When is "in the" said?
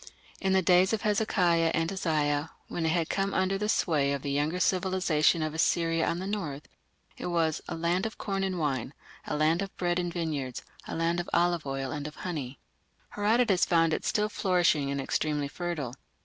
0.39-0.63